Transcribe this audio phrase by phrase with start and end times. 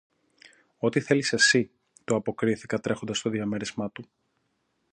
[0.77, 1.71] Ό,τι θέλεις εσύ,
[2.03, 4.05] του αποκρίθηκα τρέχοντας στο διαμέρισμα του